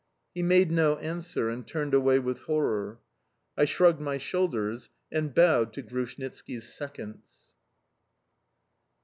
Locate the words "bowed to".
5.31-5.83